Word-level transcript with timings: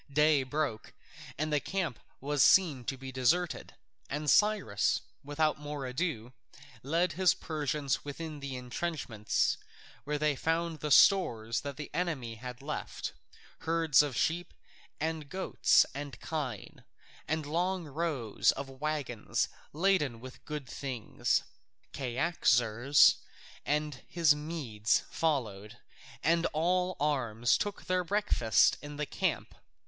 Day 0.11 0.41
broke, 0.41 0.93
and 1.37 1.53
the 1.53 1.59
camp 1.59 1.99
was 2.19 2.41
seen 2.41 2.85
to 2.85 2.97
be 2.97 3.11
deserted, 3.11 3.75
and 4.09 4.31
Cyrus, 4.31 5.01
without 5.23 5.59
more 5.59 5.85
ado, 5.85 6.33
led 6.81 7.11
his 7.11 7.35
Persians 7.35 8.03
within 8.03 8.39
the 8.39 8.55
entrenchments, 8.57 9.57
where 10.03 10.17
they 10.17 10.35
found 10.35 10.79
the 10.79 10.89
stores 10.89 11.61
that 11.61 11.77
the 11.77 11.91
enemy 11.93 12.33
had 12.33 12.63
left: 12.63 13.13
herds 13.59 14.01
of 14.01 14.17
sheep 14.17 14.55
and 14.99 15.29
goats 15.29 15.85
and 15.93 16.19
kine, 16.19 16.83
and 17.27 17.45
long 17.45 17.85
rows 17.85 18.51
of 18.53 18.67
waggons 18.81 19.49
laden 19.71 20.19
with 20.19 20.43
good 20.45 20.67
things. 20.67 21.43
Cyaxares 21.95 23.17
and 23.67 24.01
his 24.07 24.33
Medes 24.33 25.03
followed, 25.11 25.77
and 26.23 26.47
all 26.53 26.97
arms 26.99 27.55
took 27.55 27.85
their 27.85 28.03
breakfast 28.03 28.79
in 28.81 28.95
the 28.97 29.05
camp. 29.05 29.53